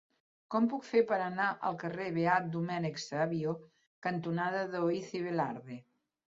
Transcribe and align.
Com 0.53 0.63
ho 0.69 0.69
puc 0.69 0.87
fer 0.87 1.01
per 1.11 1.19
anar 1.25 1.49
al 1.69 1.77
carrer 1.83 2.07
Beat 2.17 2.49
Domènec 2.57 2.99
Savio 3.05 3.55
cantonada 4.09 4.67
Daoíz 4.75 5.15
i 5.23 5.27
Velarde? 5.31 5.83